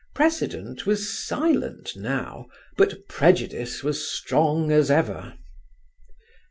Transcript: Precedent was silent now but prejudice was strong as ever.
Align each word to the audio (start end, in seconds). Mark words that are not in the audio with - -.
Precedent 0.15 0.87
was 0.87 1.07
silent 1.07 1.95
now 1.95 2.47
but 2.75 3.07
prejudice 3.07 3.83
was 3.83 4.03
strong 4.09 4.71
as 4.71 4.89
ever. 4.89 5.35